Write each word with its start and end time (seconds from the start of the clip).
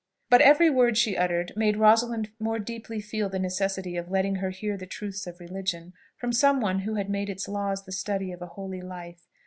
But 0.31 0.41
every 0.41 0.67
word 0.71 0.97
she 0.97 1.15
uttered 1.15 1.53
made 1.55 1.77
Rosalind 1.77 2.31
more 2.39 2.57
deeply 2.57 2.99
feel 2.99 3.29
the 3.29 3.37
necessity 3.37 3.95
of 3.97 4.09
letting 4.09 4.37
her 4.37 4.49
hear 4.49 4.75
the 4.75 4.87
truths 4.87 5.27
of 5.27 5.39
religion 5.39 5.93
from 6.17 6.33
some 6.33 6.59
one 6.59 6.79
who 6.79 6.95
had 6.95 7.07
made 7.07 7.29
its 7.29 7.47
laws 7.47 7.85
the 7.85 7.91
study 7.91 8.31
of 8.31 8.41
a 8.41 8.47
holy 8.47 8.81
life. 8.81 9.27